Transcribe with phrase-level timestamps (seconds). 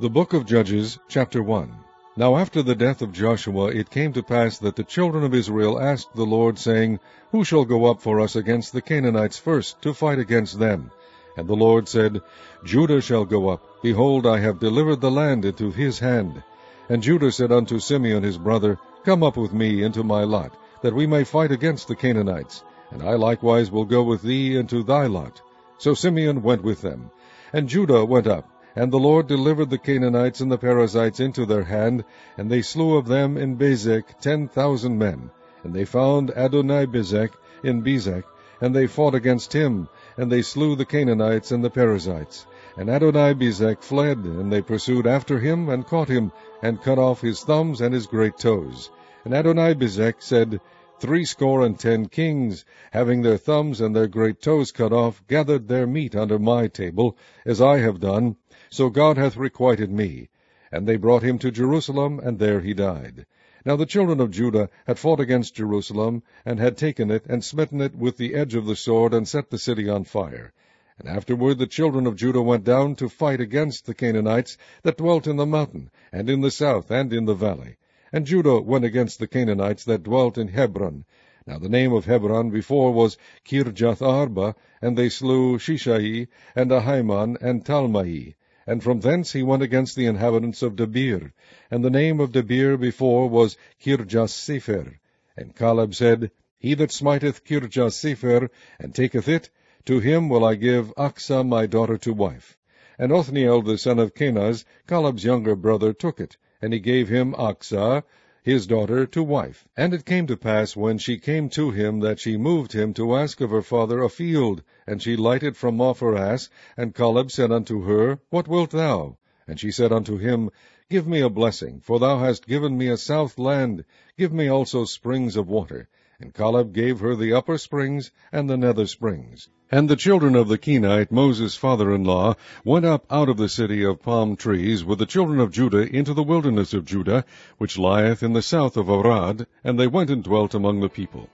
[0.00, 1.72] The Book of Judges, chapter 1.
[2.16, 5.80] Now after the death of Joshua it came to pass that the children of Israel
[5.80, 6.98] asked the Lord, saying,
[7.30, 10.90] Who shall go up for us against the Canaanites first, to fight against them?
[11.36, 12.22] And the Lord said,
[12.64, 13.82] Judah shall go up.
[13.84, 16.42] Behold, I have delivered the land into his hand.
[16.88, 20.96] And Judah said unto Simeon his brother, Come up with me into my lot, that
[20.96, 22.64] we may fight against the Canaanites.
[22.90, 25.40] And I likewise will go with thee into thy lot.
[25.78, 27.12] So Simeon went with them.
[27.52, 28.50] And Judah went up.
[28.76, 32.04] And the Lord delivered the Canaanites and the Perizzites into their hand,
[32.36, 35.30] and they slew of them in Bezek ten thousand men.
[35.62, 37.30] And they found Adonibezek
[37.62, 38.24] in Bezek,
[38.60, 42.46] and they fought against him, and they slew the Canaanites and the Perizzites.
[42.76, 47.44] And Adonibezek fled, and they pursued after him, and caught him, and cut off his
[47.44, 48.90] thumbs and his great toes.
[49.24, 50.60] And Adonibezek said,
[51.04, 55.86] Threescore and ten kings, having their thumbs and their great toes cut off, gathered their
[55.86, 58.36] meat under my table, as I have done,
[58.70, 60.30] so God hath requited me.
[60.72, 63.26] And they brought him to Jerusalem, and there he died.
[63.66, 67.82] Now the children of Judah had fought against Jerusalem, and had taken it, and smitten
[67.82, 70.54] it with the edge of the sword, and set the city on fire.
[70.98, 75.26] And afterward the children of Judah went down to fight against the Canaanites that dwelt
[75.26, 77.76] in the mountain, and in the south, and in the valley.
[78.14, 81.04] And Judah went against the Canaanites that dwelt in Hebron.
[81.48, 87.36] Now the name of Hebron before was Kirjath Arba, and they slew Sheshai, and Ahiman,
[87.40, 88.36] and Talmai.
[88.68, 91.32] And from thence he went against the inhabitants of Debir.
[91.72, 95.00] And the name of Debir before was Kirjathsepher.
[95.36, 99.50] And Caleb said, He that smiteth Kirjath Sepher, and taketh it,
[99.86, 102.56] to him will I give Achsah my daughter to wife.
[102.96, 107.34] And Othniel the son of Kenaz, Caleb's younger brother, took it, and he gave him
[107.34, 108.02] Achsah,
[108.42, 109.68] his daughter, to wife.
[109.76, 113.16] And it came to pass, when she came to him, that she moved him to
[113.16, 114.62] ask of her father a field.
[114.86, 119.18] And she lighted from off her ass, and Caleb said unto her, What wilt thou?
[119.46, 120.48] And she said unto him,
[120.88, 123.84] Give me a blessing, for thou hast given me a south land,
[124.16, 125.90] give me also springs of water.
[126.24, 129.50] And Caleb gave her the upper springs and the nether springs.
[129.70, 134.00] And the children of the Kenite, Moses' father-in-law, went up out of the city of
[134.00, 137.26] palm trees with the children of Judah into the wilderness of Judah,
[137.58, 141.28] which lieth in the south of Arad, and they went and dwelt among the people.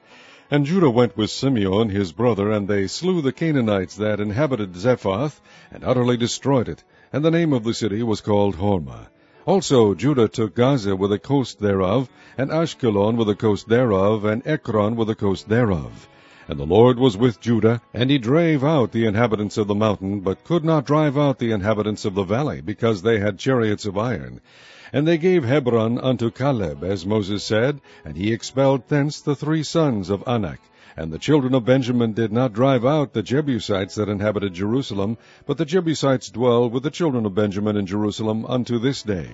[0.51, 5.41] And Judah went with Simeon his brother, and they slew the Canaanites that inhabited Zephath,
[5.71, 6.83] and utterly destroyed it,
[7.13, 9.07] and the name of the city was called Hormah.
[9.47, 14.47] Also Judah took Gaza with the coast thereof, and Ashkelon with the coast thereof, and
[14.47, 16.09] Ekron with the coast thereof.
[16.47, 20.21] And the Lord was with Judah, and he drave out the inhabitants of the mountain,
[20.21, 23.97] but could not drive out the inhabitants of the valley, because they had chariots of
[23.97, 24.41] iron.
[24.93, 29.63] And they gave Hebron unto Caleb, as Moses said, and he expelled thence the three
[29.63, 30.61] sons of Anak.
[30.97, 35.57] And the children of Benjamin did not drive out the Jebusites that inhabited Jerusalem, but
[35.57, 39.29] the Jebusites dwell with the children of Benjamin in Jerusalem unto this day.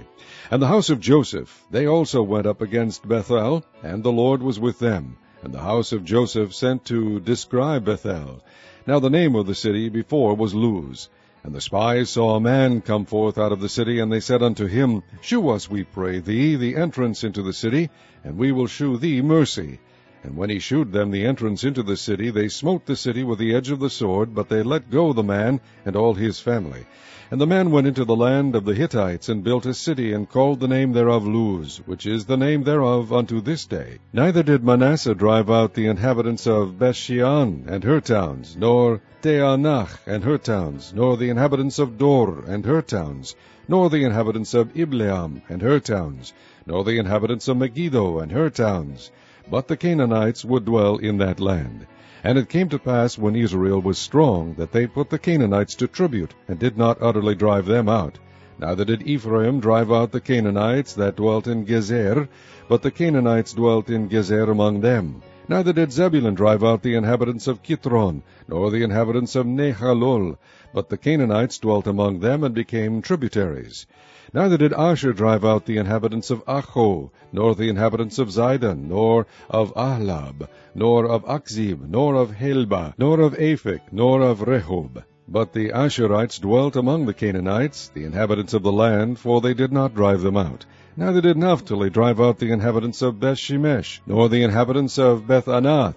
[0.50, 4.60] And the house of Joseph, they also went up against Bethel, and the Lord was
[4.60, 5.16] with them.
[5.42, 8.42] And the house of Joseph sent to describe Bethel.
[8.86, 11.08] Now the name of the city before was Luz.
[11.42, 14.42] And the spies saw a man come forth out of the city, and they said
[14.42, 17.88] unto him, Shew us, we pray thee, the entrance into the city,
[18.24, 19.78] and we will shew thee mercy.
[20.24, 23.38] And when he shewed them the entrance into the city, they smote the city with
[23.38, 26.86] the edge of the sword, but they let go the man and all his family.
[27.30, 30.28] And the man went into the land of the Hittites, and built a city, and
[30.28, 33.98] called the name thereof Luz, which is the name thereof unto this day.
[34.12, 40.22] Neither did Manasseh drive out the inhabitants of Bethshean and her towns, nor Taanach and
[40.22, 43.34] her towns, nor the inhabitants of Dor and her towns,
[43.68, 46.32] nor the inhabitants of Ibleam and her towns,
[46.64, 49.10] nor the inhabitants of Megiddo and her towns.
[49.48, 51.86] But the Canaanites would dwell in that land.
[52.24, 55.86] And it came to pass, when Israel was strong, that they put the Canaanites to
[55.86, 58.18] tribute, and did not utterly drive them out.
[58.58, 62.26] Neither did Ephraim drive out the Canaanites that dwelt in Gezer,
[62.68, 65.22] but the Canaanites dwelt in Gezer among them.
[65.48, 70.38] Neither did Zebulun drive out the inhabitants of Kitron, nor the inhabitants of Nahalol,
[70.74, 73.86] but the Canaanites dwelt among them and became tributaries.
[74.34, 79.28] Neither did Asher drive out the inhabitants of Accho, nor the inhabitants of Zidon, nor
[79.48, 85.04] of Ahlab, nor of Achzib, nor of Helbah, nor of Aphek, nor of Rehob.
[85.28, 89.72] But the Asherites dwelt among the Canaanites, the inhabitants of the land, for they did
[89.72, 90.64] not drive them out.
[90.96, 95.96] Neither did Naphtali drive out the inhabitants of Bethshemesh, nor the inhabitants of Beth Anath,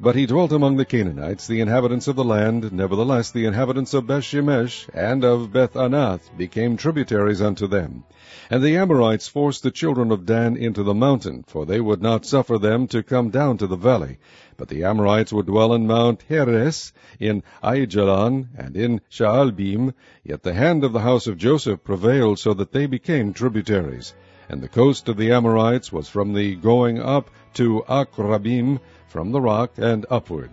[0.00, 2.72] But he dwelt among the Canaanites, the inhabitants of the land.
[2.72, 8.02] Nevertheless, the inhabitants of Bethshemesh and of Beth Anath became tributaries unto them.
[8.50, 12.26] And the Amorites forced the children of Dan into the mountain, for they would not
[12.26, 14.18] suffer them to come down to the valley.
[14.56, 19.94] But the Amorites would dwell in Mount Heres, in Aijalon, and in Shaalbim.
[20.24, 24.12] Yet the hand of the house of Joseph prevailed, so that they became tributaries.
[24.48, 29.40] And the coast of the Amorites was from the going up to Akrabbim, from the
[29.40, 30.50] rock and upward.